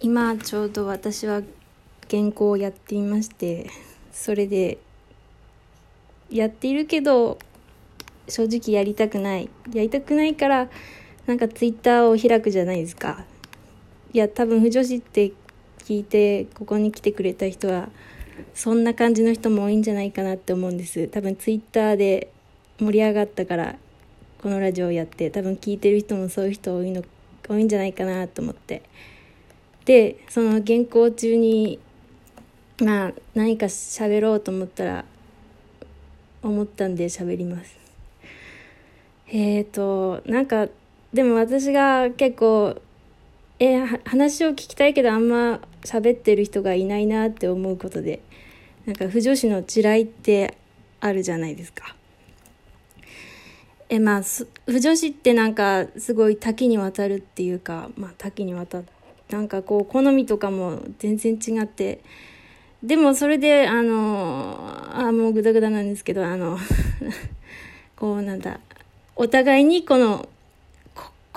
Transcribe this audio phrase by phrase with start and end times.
[0.00, 1.42] 今ちょうど私は
[2.08, 3.68] 原稿をやっていまして
[4.12, 4.78] それで
[6.30, 7.38] やっているけど
[8.28, 9.48] 正直やりたくない。
[9.72, 10.68] やりたくないから
[11.26, 13.24] なんかツイッターを開くじゃないですか。
[14.12, 15.32] いや多分不女子って
[15.78, 17.88] 聞いてここに来てくれた人は
[18.54, 21.08] そんな感じの人も多いんじゃないかなって思うんです。
[21.08, 22.30] 多分ツイッターで
[22.78, 23.76] 盛り上がったから
[24.42, 27.02] このラジオをやって多分聞いてる人もそういう人多いの
[27.48, 28.82] 多いんじゃないかなと思って。
[29.88, 31.78] でその原稿中に
[32.82, 35.04] まあ何か喋ろうと思ったら
[36.42, 37.74] 思ったんで喋ります。
[39.28, 40.68] えっ、ー、となんか
[41.14, 42.78] でも私が結構
[43.58, 48.20] え話を聞きたいけどあんま喋ってる人がいないなって思うことで
[48.84, 50.58] なんか不女子の地雷って
[51.00, 51.96] あるじゃないですか。
[53.88, 54.22] えまあ
[54.66, 58.97] 不女子ってなんかすごい多岐にわたるっていうかまあ多岐にわたって
[59.30, 62.00] なんかこう好みとかも全然違って
[62.82, 64.56] でもそれであの
[64.92, 66.58] あもうグダグダなんですけどあの
[67.96, 68.60] こうなんだ
[69.16, 70.28] お互いにこの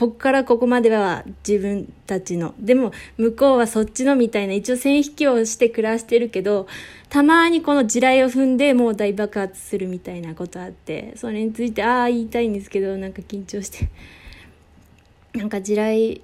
[0.00, 2.54] こっからここまでは自分たちの。
[2.58, 6.66] でも、向こうはそっちのみたいな、一応線引きをして暮らしてるけど、
[7.10, 13.90] たまにこの地雷を踏んでもう大爆発するみたいなことあって、それについて、ああ、言いたいんですけど、なんか緊張して。
[15.34, 16.22] なんか地雷、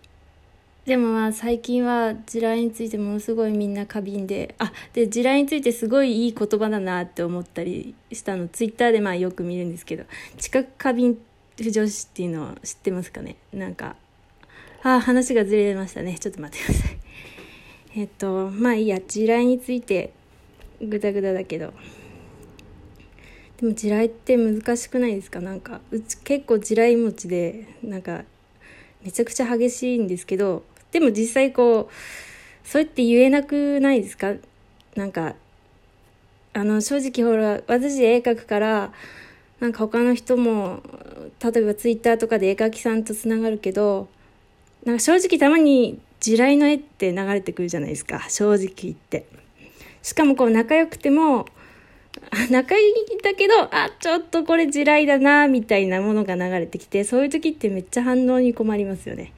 [0.87, 10.05] でもまあ最近は地雷についてものすごいみんな過敏で、あ、で、地雷についてすごいいい言葉だなって思ったりしたの、ツイッターでまあよく見るんですけど、
[10.39, 11.19] 知覚過敏
[11.61, 13.34] 不女子っていうのを知ってますかね？
[13.53, 13.97] なんか
[14.84, 16.17] あ話がずれましたね。
[16.20, 16.98] ちょっと待ってください。
[17.98, 19.00] えっとまあいいや。
[19.00, 20.12] 地雷について
[20.81, 21.73] グダグダだけど。
[23.56, 25.41] でも地雷って難しくないですか？
[25.41, 28.23] なんかうち結構地雷持ちでなんか
[29.03, 34.34] めちゃくちゃ激しいんですけどでも実際こうそうやって言えなくないですか？
[34.95, 35.34] なんか
[36.53, 38.93] あの正直ほら私絵描くから
[39.61, 40.83] なんか他の人も
[41.43, 44.09] 例えばツイッターとかで絵描きさんとつながるけど
[44.84, 49.27] なんか正直たまに地雷の絵って流れてくるじゃないですか正直言って。
[50.03, 51.47] しかもこう仲良くても
[52.50, 59.32] 仲いいんだけどあちょっとこれ地雷だなみたいなものが流れてきてそういう時ってめっちゃ反応に困りますよね。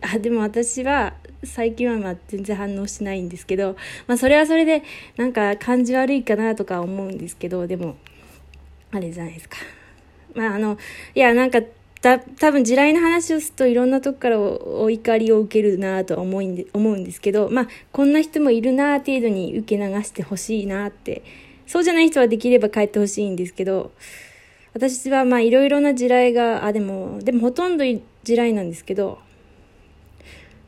[0.00, 4.82] あでも私は最近はまあ全然反応しないんですけど、まあ、それはそれで
[5.16, 7.96] なんか感じ悪いかなとか思うんですけどでも
[8.92, 9.56] あれじゃないですか。
[10.34, 10.78] まああの、
[11.14, 11.60] いやなんか、
[12.00, 21.22] た多分地雷の話をするといろんなとこからお怒りを受けるなと思うんで思うんですけど、まあこんな人もいるな程度に受け流してほしいなって、
[21.66, 23.92] そうじゃない人はできれば帰ってほしいんですけど、
[24.72, 29.18] 私はまあいろいろな地雷が、あ、でも、でもほとんど地雷なんですけど、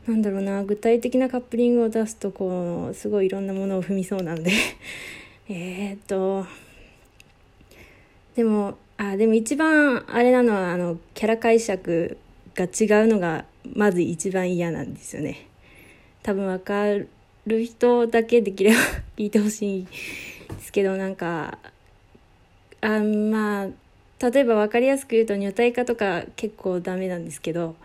[0.07, 4.51] なんだろうな、具体的なカップリングを出すと、こう、すごいいろんなものを踏みそうなんで。
[5.49, 6.45] えっと、
[8.35, 12.17] でもあでも一番あれなのはあのキャラ解釈
[12.55, 15.47] が違うのがまず一番嫌なんですよね。
[16.21, 16.85] 多分分か
[17.45, 18.77] る人だけできれば
[19.17, 21.57] 聞いてほしいですけどなんか
[22.81, 23.67] あまあ
[24.29, 27.75] 例えば分かりやすく言うと女体化とか結構ダメなんですけど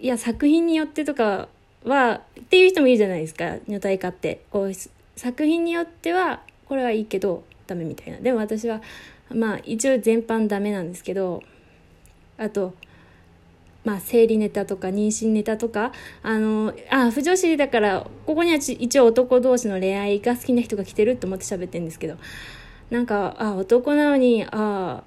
[0.00, 1.48] いや作品によってとか
[1.84, 3.56] はっていう人もいるじゃないですか。
[3.68, 4.40] 女体化って。
[4.50, 4.72] こう
[5.16, 8.18] 作品によってはこれはいいけどダメみたいな。
[8.18, 8.80] でも私は
[9.30, 11.42] まあ一応全般ダメなんですけど
[12.38, 12.74] あと
[13.84, 22.16] まあ生理ネタとか妊娠ネタとかあのあ不女子だからここには一応男同士の恋愛が好きな人が来てると思って喋ってるんですけど。
[22.90, 25.04] なんかあ男なのにあ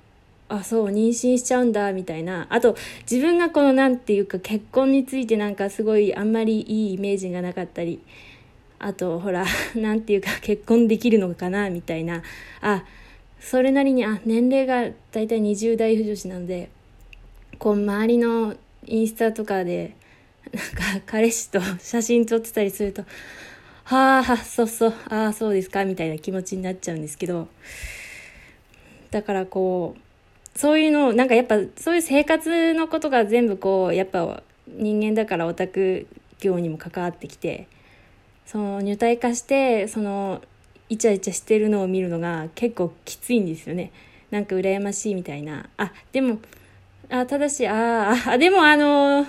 [0.54, 2.46] あそう妊娠しちゃうんだみたいな。
[2.52, 2.78] あと
[3.10, 8.00] 自分がこの何て言うか結婚についてなんかすごいあんまりいいイメージがなかったり。
[8.78, 12.22] あとほら 何て言うか結婚できるのかなみたいな。
[12.62, 12.86] あ
[13.40, 16.70] それなりにあ年齢が大体20代不女子なので
[17.58, 19.96] こう周りのインスタとかで
[20.54, 23.04] なんか彼氏と写真撮ってたりすると
[23.86, 27.48] はあそうそうああそうですかみたいな気持ちになっちゃうんですけど。
[29.10, 30.13] だからこう
[30.56, 36.08] そういうのなんかやっぱそういう生活のことが全部こうやっぱ人間だからオタク
[36.40, 37.68] 業にも関わってきて
[38.46, 40.42] その入隊化してその
[40.90, 43.92] イチャイチャしてるのを見るのが結構きついんですよね。
[44.30, 45.70] なんか羨ましいみたいな。
[45.78, 46.40] あでも
[47.10, 49.26] あただしああでもあの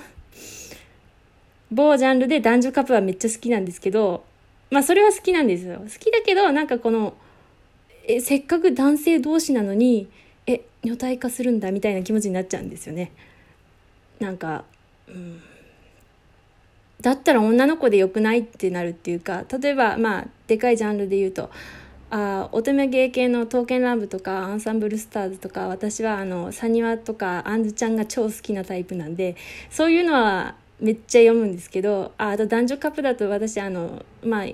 [1.71, 4.25] 某ジャンルで男女カップはめっちゃ好きなんですけど
[4.71, 5.79] まあそれは好きなんですよ。
[5.79, 7.15] 好きだけどなんかこの
[8.07, 10.09] えせっかく男性同士なのに
[10.47, 13.13] え女体化するんだみたいな気持ちになっちゃうんですよね。
[14.21, 14.65] なんか
[15.09, 15.41] うん。
[17.01, 21.51] だったら女の子でよくないってなるっていうか例えばまあでかいジャンルで言うと
[22.11, 29.37] あ乙女芸系の「刀剣乱舞」とか「アンサンブルスターズ」とか私はあのサニワとかアンズちゃんが超好きなタイプなんで
[29.69, 34.47] そういうのはめっちゃ読むんですけどああと男女カップだと私あのまあ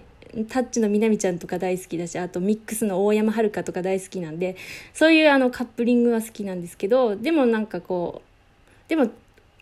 [0.49, 4.57] タッチのみなみちゃんとか大好きだしあとミックスの大山遥とか大好きなんで
[4.95, 8.23] そういうあのカップリングは好きなんですけどでもなんかこ
[8.87, 9.11] うでも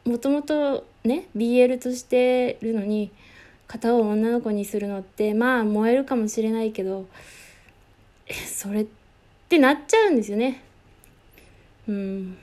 [0.04, 3.10] もともとね BL としてるのに
[3.66, 7.06] 片方女の子にするのってまあ燃えるかもしれないけど
[8.46, 8.86] それっ
[9.48, 10.62] てなっちゃうんですよね。
[11.88, 12.36] うん。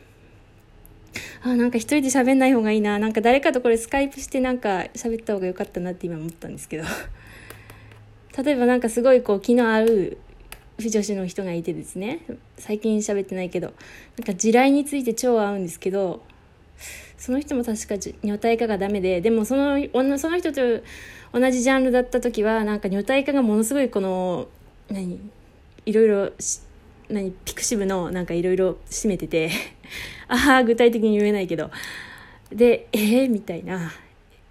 [1.44, 2.98] あなんか一人で喋んない方がいいな。
[2.98, 6.84] なんか誰かとこれスカイプしてなんか喋った方が良かったなって今思ったんですけど。
[8.44, 10.18] 例えばなんかすごいこう気の合う
[10.78, 12.20] 女子の人がいてですね。
[12.58, 13.74] 最近喋ってないけど。
[14.18, 16.22] なんか地雷について超合うんですけど。
[17.18, 19.22] その人も確か女体化がダメで。
[19.22, 19.80] でもその
[20.20, 20.62] その人と
[21.32, 24.48] 同じジャンルだった時はなんか女体化がものすごいこの
[24.90, 25.20] 何？
[25.86, 26.32] いろいろ
[27.10, 27.32] 何？
[27.32, 29.50] ピクシブのなんかいろいろ占めてて。
[30.28, 31.72] ああ具体的に言えないけど。
[32.52, 33.94] でえー、みたいな。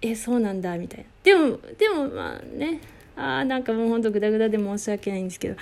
[0.01, 1.05] えそうなんだみたいな。
[1.21, 2.79] でもでもまあね。
[3.17, 5.55] ああなんかもうほんとグダグダで申し訳ないんですけど。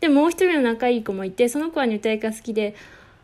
[0.00, 2.74] でもう一人の仲いい子もいてその子は女体化好きで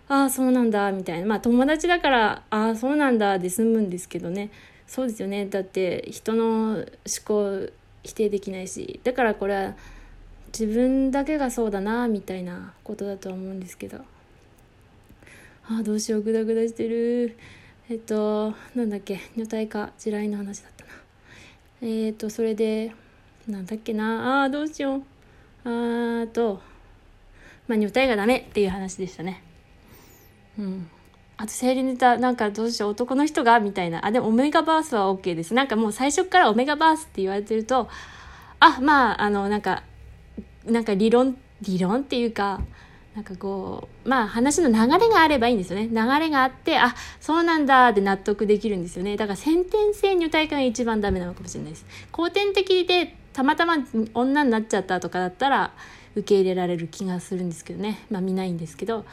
[0.08, 1.26] ああそうなんだみたいな。
[1.26, 4.50] まあ友達だからああそうなんだで済むんですけどね。
[4.86, 5.46] そうですよね。
[5.46, 6.84] だって人の思
[7.24, 7.68] 考
[8.04, 9.00] 否定できないし。
[9.04, 9.74] だからこれは
[10.48, 13.98] 自分だけがそうだなみたいなことだとは思うんですけど。
[15.68, 17.36] ああどうしようグダグダしてる。
[17.88, 19.20] えっとなんだっけ。
[19.36, 20.90] 女体化地雷の話だったな。
[21.82, 22.92] えっとそれで
[23.48, 24.40] なんだっけな。
[24.40, 25.02] ああどうしよう。
[25.64, 26.60] あと
[27.68, 29.42] まあ女体がダメっていう話でしたね。
[30.58, 30.88] うん。
[31.36, 32.90] あと生理ネタなんかどうしよう。
[32.90, 33.60] 男の人が？
[33.60, 34.04] みたいな。
[34.06, 35.54] あでもオメガバースは OK です。
[35.54, 37.88] なんかもう最初からオメガバースって言われてると
[38.58, 39.82] あまああのなんか
[40.64, 42.62] なんか理論理論っていうか
[43.16, 45.88] なんかこうまあ話の流れがあればいいんですよね。
[45.88, 49.16] 流れがあってあそうなんだって納得できるんですよね。
[49.16, 51.86] だから先天性女体化が一番ダメなのかもしれないです。
[52.12, 53.78] 後天的でたまたま
[54.12, 55.72] 女になっちゃったとかだったら
[56.14, 58.04] 受け入れられる気がするんですけどね。
[58.10, 59.06] まあ見ないんですけど。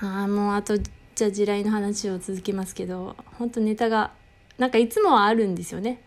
[0.00, 4.10] ああもうあとじゃあ地雷の話を続けますけど本当ネタが
[4.58, 6.00] なんかいつもはあるんですよね。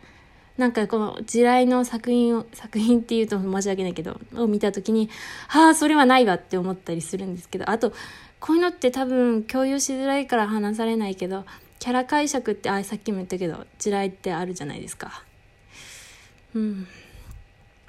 [0.57, 5.09] なんかこの地雷の作品を、作品っていうと申し訳ないけど、を見た時に、
[5.47, 7.93] はあ、それはないわって思ったりするんですけど、あと、
[8.39, 11.45] こういうのって多分共有しづらいから話されないけど、
[11.79, 15.23] キャラ解釈って、あ、さっきも言ったけど、地雷ってあるじゃないですか。
[16.55, 16.87] うん。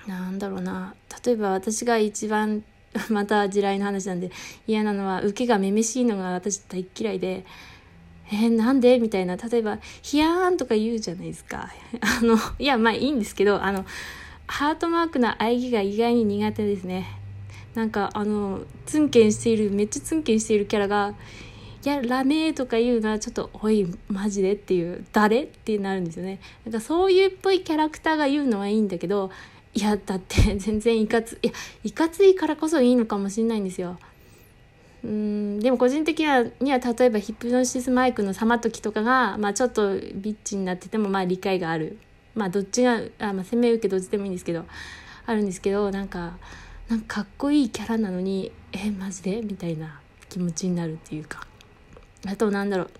[0.07, 0.95] なんだろうな。
[1.25, 2.65] 例えば私が一番、
[3.09, 4.31] また地雷の話なんで
[4.67, 7.47] 嫌なのは、受けがめめしいのが私大嫌いで、
[8.31, 8.99] えー、なんで？
[8.99, 11.71] みたいな、例えば、ヒヤーンとか言うじゃないですか。
[12.01, 13.87] あの、いや、まあいいんですけど、あの、
[14.47, 17.07] ハートマークの喘ぎが意外に苦手ですね。
[17.75, 21.15] なんか、あの、ツンケンしている、めっちゃツンケンしているキャラが、
[21.85, 25.45] いや、ラメーとか言うのはちょっと、おい、マジでっていう、誰？
[25.45, 26.41] ってなるんですよね。
[26.65, 29.31] なんかそういうっぽいキャラクターが言うのはいいんだけど、
[29.75, 31.53] いや、だって全然いかつ、いや、
[31.85, 33.99] いかついからこそいいのかもしれないんですよ。
[35.05, 35.61] うん。
[35.61, 41.99] でも個人的にはには例えばヒプノシスマイクのサマトキとかが、まあ、ちょっとビッチになっててもまあ理解がある。
[42.35, 44.65] まあどっちがあ、まあ、攻め受けどっちでもいいんですけど
[45.27, 46.39] あるんですけどなんか
[46.89, 51.47] なんかかっこいいキャラなのにえマジでみたいな気持ちになるっていうか。
[52.27, 52.91] あとなんだろう。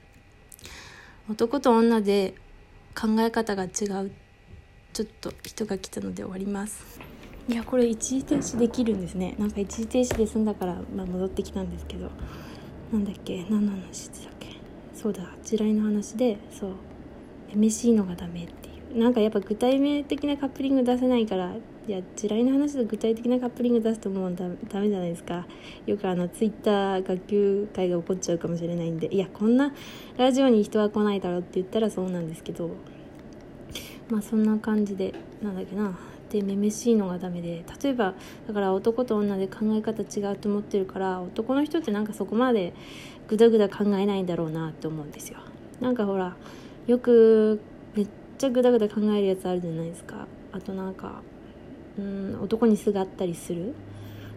[1.31, 2.35] 男と女で
[2.95, 3.67] 考え方が違
[4.05, 4.13] う。
[4.93, 7.01] ちょっと人が来たので終わります。
[7.49, 9.35] いやこれ一時停止できるんですね。
[9.39, 12.11] なんか一時停止で済んだから、まあ、戻ってきたんですけど。
[12.93, 13.45] なんだっけ？
[13.49, 14.49] 何の話だっけ？
[14.95, 16.73] そうだ地雷の話でそう。
[17.55, 18.99] MC のがダメっていう。
[18.99, 21.55] なんかやっぱ具体名的なカップリング出せないから
[21.87, 25.47] いや地雷の話で具体的なカップリング出すともうダメじゃないですか。
[25.87, 29.07] よくあのツイッター学級会が起こっちゃうかもしれないんで。
[29.15, 29.73] いやこんな
[30.19, 32.71] ラジオに人は来ないだろうって言ったらそうなんですけど。
[34.11, 35.99] まあそんな感じでなんだっけな。
[36.29, 38.13] ってめめしいのがダメで例えば
[38.47, 42.75] だから男と女で考え方違うと思ってるから男の人ってなんかそこまで
[43.29, 45.39] グダグダ考えないんだろうなって思うんですよ。
[45.81, 46.37] なんかほら
[46.87, 47.61] よく
[47.95, 50.27] めっちゃグダグダ考えるやつあるじゃないですか。
[50.53, 51.23] あとなんか
[51.99, 53.75] うん男にすがったりする。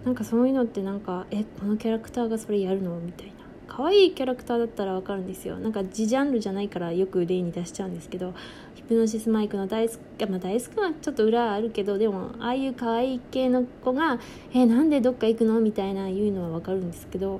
[0.05, 2.97] なんかそういうのってなんかえこのキャラクターがそれやるの？
[2.99, 3.30] みたいな。
[3.71, 5.57] 可愛いキャラクターだったらわかるんですよ。
[5.57, 8.33] なんか自ジャンルじゃないからよく例に出しちゃうんですけど
[8.75, 14.19] ヒプノシスマイクの大好き、まあ、大好きはちょっと裏あるけどでもああいう可愛い系の子が
[14.53, 17.39] 「えなんでどっか行くの?」みたいな言うのはわかるんですけど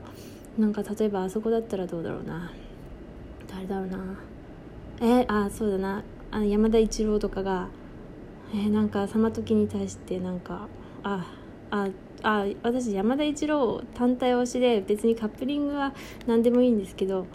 [0.57, 2.49] なんか例えばあそこだったらどうだろうな。
[3.53, 3.97] 誰だろうな。
[5.01, 6.01] えー、あそうだな。
[6.31, 7.67] あ山田一郎とかが、
[8.53, 10.69] えー、なんかその時に対してなんか
[11.03, 11.25] あ
[11.71, 11.89] あ
[12.23, 15.93] あ私山田一郎単体推しで別にカップリングは
[16.27, 17.25] 何でもいいんですけど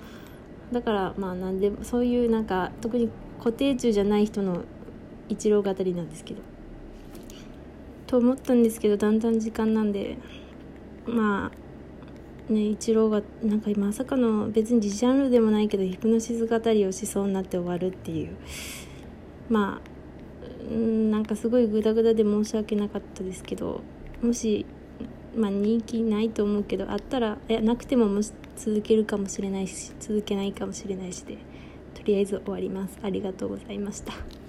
[0.72, 4.62] だからまあ何でもそういうなんか特に固定中じゃない人の
[5.28, 6.42] 一郎語りなんですけど。
[8.06, 10.16] と思ったんですけどだんだん時間なんで
[11.06, 11.50] ま
[12.48, 18.36] あね一郎がなんかまさかの別にジャンルでもないけどヒプノシス語りをしそうになって終わるっていう。
[19.48, 19.96] まあ
[20.72, 23.82] なんかすごいグダグダで申し訳なかったですけど
[24.20, 24.66] もし
[25.36, 31.38] まあ人気ないと思うけどあったらいやなくてもも続けるかもしれないし続けないかもしれないしで
[31.94, 32.98] とりあえず終わります。
[33.02, 34.45] ありがとうございました。